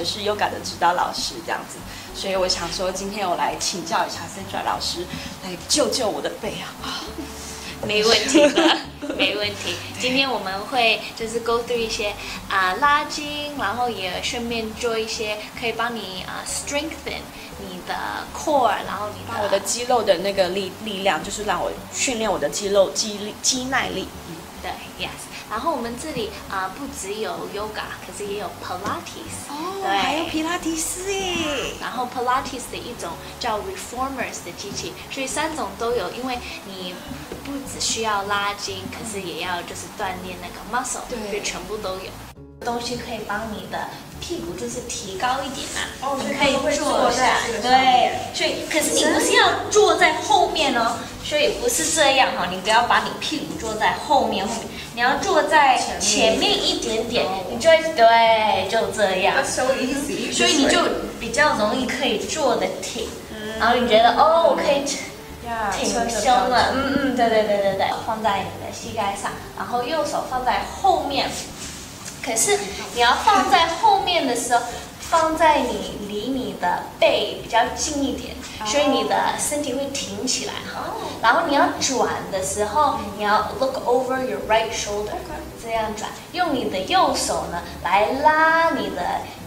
[0.00, 1.76] 就是 Yoga 的指导老师这样子，
[2.18, 5.04] 所以我想说今天我来请教一下 Sandra 老师，
[5.44, 6.72] 来救救我的背啊！
[7.86, 8.78] 没问题的，
[9.14, 9.74] 没问题。
[10.00, 12.08] 今天我们会就是 go through 一些
[12.48, 17.20] 啊、呃、拉筋，然后也顺便做一些可以帮你啊、呃、strengthen
[17.58, 17.94] 你的
[18.34, 24.08] core，然后你把我的肌肉的那个力力量，就是让我训练我的肌肉肌力肌耐力。
[24.30, 24.70] 嗯，对
[25.04, 25.10] ，yes。
[25.50, 31.74] 然后我们这里啊、呃、不只有 yoga，可是也有 pilates，哦，对，还有皮拉提斯耶。
[31.80, 36.94] 然后 pilates 的一种叫 reformers 的机器，所以三种都有，因为你
[37.44, 42.10] 不只需要拉筋，可是也要就是锻炼那个 muscle，对，所以全部都有。
[42.62, 43.88] 东西可以帮你的
[44.20, 50.98] 屁股就是提高一点嘛，哦，你可以坐下，对，所以可是你不是要坐在后面哦，
[51.30, 60.80] 所以不是这样哈，你不要把你屁股坐在后面后面，你要坐在前面一点点，你就会对，就这样，所以你就
[61.20, 63.06] 比较容易可以坐得挺，
[63.60, 64.82] 然后你觉得哦，我可以
[65.70, 71.30] 挺胸了，嗯嗯，对对对对对，放在你的膝盖上，然后右手放在后面。
[72.24, 72.58] 可是
[72.94, 74.60] 你要放在后面的时候，
[74.98, 78.34] 放在你离你的背比较近一点，
[78.66, 80.94] 所以你的身体会挺起来哈。
[81.22, 85.16] 然后你要转的时候，你要 look over your right shoulder，
[85.62, 89.02] 这样转，用你的右手呢来拉你的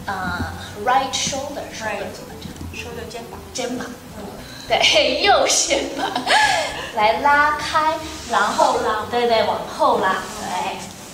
[0.05, 0.53] 呃
[0.85, 4.25] right shoulder，shoulder 怎么讲？shoulder 肩膀，肩膀，嗯，
[4.67, 6.09] 对， 右肩膀，
[6.95, 7.95] 来拉开，
[8.31, 10.32] 然后拉，对对，往后拉，对。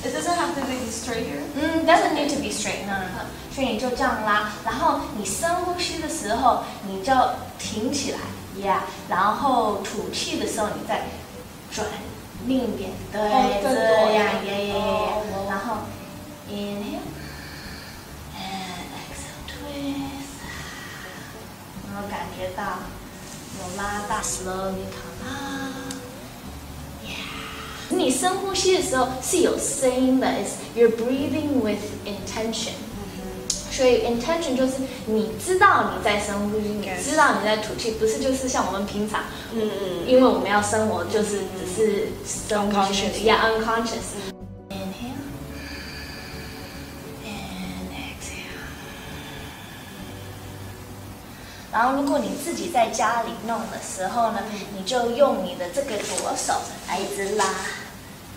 [0.01, 1.43] It doesn't have to be straight here.
[1.55, 2.85] 嗯，doesn't need to be straight.
[2.87, 3.25] No, no, no.
[3.53, 7.13] 所以你就这样拉，然后你深呼吸的时候，你就
[7.57, 8.19] 挺起来
[8.57, 8.79] ，yeah。
[9.09, 11.01] 然后吐气的时候，你再
[11.69, 11.85] 转
[12.47, 13.67] 另一边，对，哦、这
[14.15, 15.49] 样，yeah, yeah, yeah.
[15.49, 15.79] 然后
[16.49, 17.03] inhale
[18.37, 20.39] and exhale twist，
[21.91, 22.63] 然后感觉到
[23.59, 25.88] 有拉大，slowly come up。
[27.99, 32.71] 你深呼吸的时候是有声音的，is you're breathing with intention。
[33.69, 39.23] 所以 intention 就是你知道你在深呼吸，你知道你在吐气，不是就是像我们平常，
[39.53, 42.07] 嗯嗯，因为我们要生活，就是只是
[42.47, 44.15] 深呼吸，yeah unconscious。
[44.69, 45.19] Inhale
[47.25, 48.63] and exhale。
[51.73, 54.39] 然后如果你自己在家里弄的时候呢，
[54.77, 57.45] 你就用你的这个左手来一直拉。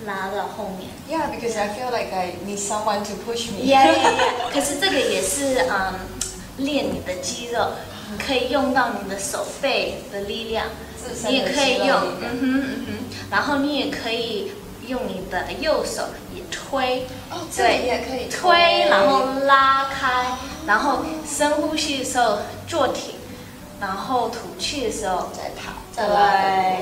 [0.06, 0.90] 拉到后面。
[1.08, 3.64] Yeah, because I feel like I need someone to push me.
[3.64, 4.52] Yeah, yeah, yeah.
[4.52, 5.94] 可是这个也是嗯，
[6.58, 7.72] 练你的肌肉，
[8.10, 10.66] 你可以用到你的手背的力量，
[11.26, 14.52] 你也可以用，嗯哼嗯哼，然后你也可以
[14.86, 16.02] 用你的右手
[16.34, 20.26] 也推，哦，对，也可以推，然后拉开，
[20.66, 23.14] 然后深呼吸的时候坐挺，
[23.80, 26.32] 然后吐气的时候再跑，再拉，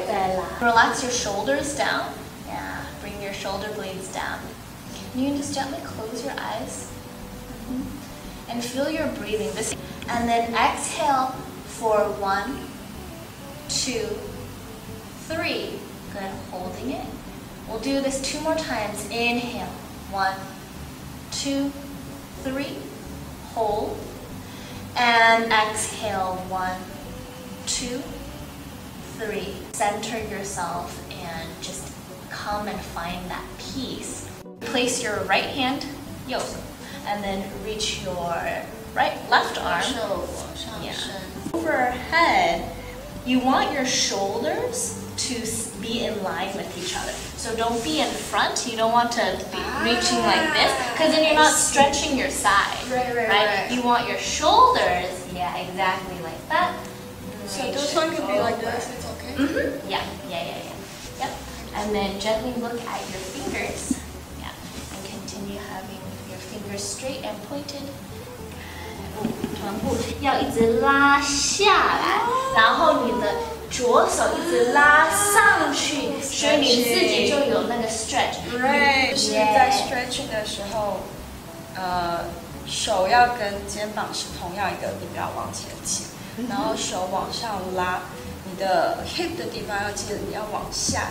[0.07, 0.43] 再拉。
[0.61, 2.03] Relax your shoulders down.
[3.23, 4.41] Your shoulder blades down.
[5.15, 6.89] You can just gently close your eyes
[7.69, 8.51] mm -hmm.
[8.51, 9.51] and feel your breathing.
[9.55, 9.75] This,
[10.09, 11.35] and then exhale
[11.79, 12.51] for one,
[13.69, 14.07] two,
[15.29, 15.79] three.
[16.13, 17.07] Good, holding it.
[17.69, 19.07] We'll do this two more times.
[19.11, 19.73] Inhale,
[20.13, 20.37] one,
[21.31, 21.71] two,
[22.45, 22.77] three.
[23.55, 23.97] Hold.
[24.97, 26.81] And exhale, one,
[27.67, 28.03] two,
[29.19, 29.55] three.
[29.73, 31.10] Center yourself
[32.41, 34.27] come and find that peace.
[34.61, 35.87] Place your right hand,
[36.27, 36.41] yo,
[37.07, 38.35] and then reach your
[38.95, 39.85] right left arm.
[40.83, 40.95] Yeah.
[41.53, 42.77] Overhead,
[43.27, 45.35] you want your shoulders to
[45.83, 47.13] be in line with each other.
[47.37, 48.67] So don't be in front.
[48.67, 52.79] You don't want to be reaching like this because then you're not stretching your side.
[52.91, 53.71] Right, right, right, right.
[53.71, 56.75] You want your shoulders, yeah, exactly like that.
[57.47, 58.89] So this one could be like this.
[58.95, 59.35] It's okay.
[59.35, 59.91] Mm-hmm.
[59.91, 60.80] Yeah, yeah, yeah, yeah.
[61.80, 61.80] Yep.
[61.80, 63.98] And then gently look at your fingers.
[64.40, 64.54] Yeah.
[64.94, 67.84] And continue having your fingers straight and pointed.
[69.58, 72.22] 臀部要一直拉下来，
[72.56, 73.34] 然后你的
[73.72, 78.44] 左手一直拉上去，所以你自己就有那个 stretch。
[78.52, 81.00] 对，就是在 stretching 的时候，
[81.76, 82.26] 呃，
[82.68, 86.06] 手要跟肩膀是同样一个目标往前倾，
[86.50, 88.02] 然后手往上拉，
[88.44, 91.08] 你的 hip 的地方要记得你要往下。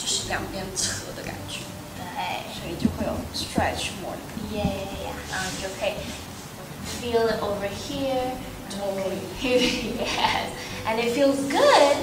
[0.00, 1.60] 就是两边扯的感觉，
[1.96, 5.14] 对，所以就会有 stretch more。Yeah, yeah, yeah.
[5.30, 5.94] 然后你就可以
[7.00, 8.32] feel it over here,
[8.70, 9.18] totally.
[9.42, 10.50] Yes,
[10.86, 11.96] and it feels good,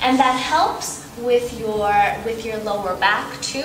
[0.00, 1.92] and that helps with your
[2.24, 3.64] with your lower back too,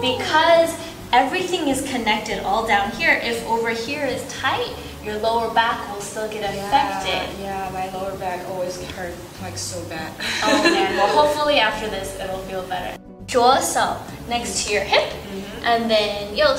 [0.00, 0.70] because
[1.12, 3.20] everything is connected all down here.
[3.22, 7.28] If over here is tight, your lower back will still get affected.
[7.40, 10.12] Yeah, yeah, my lower back always hurt like so bad.
[10.44, 12.96] Oh man, well hopefully after this it'll feel better.
[13.27, 15.65] jaw cell next to your hip, mm-hmm.
[15.65, 16.55] and then yo.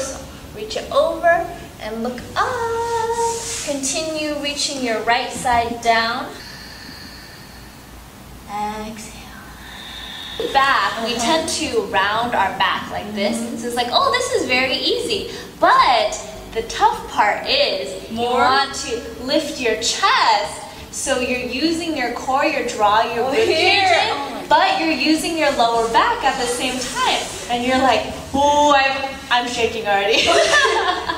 [0.59, 1.47] Reach it over
[1.83, 3.39] and look up.
[3.65, 6.27] Continue reaching your right side down.
[8.51, 9.15] Exhale.
[10.53, 11.25] Back, we uh-huh.
[11.25, 13.39] tend to round our back like this.
[13.39, 13.57] Mm-hmm.
[13.57, 15.31] So it's like, oh, this is very easy.
[15.61, 16.19] But
[16.55, 18.25] the tough part is More?
[18.25, 23.49] you want to lift your chest so you're using your core, your draw, your rib
[23.49, 24.18] oh,
[24.49, 27.21] but you're using your lower back at the same time.
[27.51, 30.27] And you're like, oh, I'm, I'm shaking already.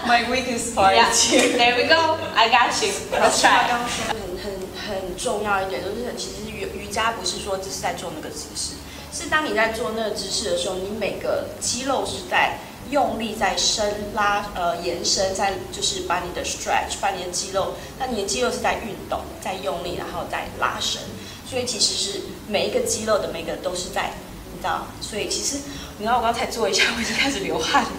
[0.07, 1.57] My weakest part yeah, is here.
[1.59, 2.19] there we go.
[2.37, 2.93] I got you.
[3.11, 3.69] Let's 他 try.
[3.69, 4.53] 刚刚说很很
[4.89, 8.75] 很重要一点，就是其实瑜瑜伽不是说只是在做那个姿势，
[9.13, 12.59] 是当你在做那个姿势的时候，你每个肌肉是在
[12.91, 21.03] 用力在伸拉呃延伸，在就是把你的 stretch，把你的肌肉，那你的肌肉是在运动，在用力，然后再拉伸，
[21.51, 24.13] 所以其实是每一个肌肉的每个都是在，
[24.53, 25.57] 你知道，所以其实
[25.99, 27.91] 你知道我刚才做一下，我已经开始流汗了。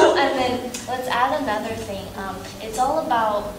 [0.00, 2.06] oh, and then let's add another thing.
[2.16, 3.52] Um, it's all about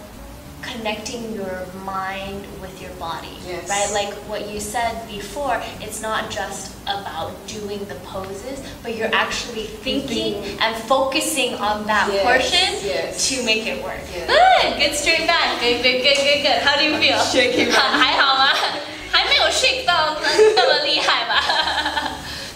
[0.62, 3.68] connecting your mind with your body, Yes.
[3.68, 3.90] right?
[3.92, 9.66] Like what you said before, it's not just about doing the poses, but you're actually
[9.82, 10.58] thinking Thinking.
[10.62, 13.28] and focusing on that Yes, portion yes.
[13.28, 14.00] to make it work.
[14.14, 14.30] Yes.
[14.30, 15.58] Good, good straight back.
[15.60, 16.58] Good, good, good, good, good.
[16.62, 17.18] How do you feel?
[17.18, 18.48] shaking my- 还好吗？
[19.10, 21.42] 还没有 shake 到那那么厉害吧？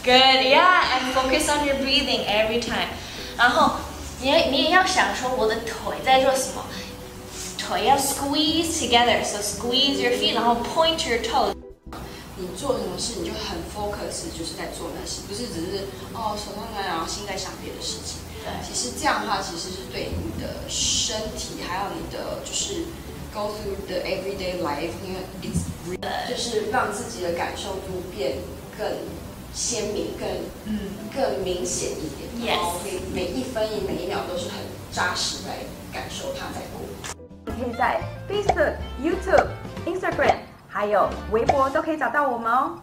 [0.04, 2.88] Good, yeah, and focus on your breathing every time.
[3.36, 3.72] 然后
[4.20, 6.64] 你也你也要想说我的腿在做什么，
[7.71, 11.55] 腿要 squeeze together, so squeeze your feet，然后 point your toes.
[12.35, 18.19] 你做什么事你就很 focus，就是在做那些，不是只是哦手上那然后心在想别的事情。
[18.43, 22.83] 对其实这样的话，其实是对你的身体，还有你的就是
[23.33, 28.39] go through the everyday life，因为 it's re- 就是让自己的感受度变
[28.77, 28.85] 更
[29.53, 30.27] 鲜明、更
[30.65, 34.59] 嗯更明显一点，Yes 然后每每一分一每一秒都是很
[34.91, 35.63] 扎实在
[35.93, 37.20] 感受它在过。
[37.61, 39.47] 可以在 Facebook、YouTube、
[39.85, 40.37] Instagram
[40.67, 42.79] 还有微博都可以找到我们哦。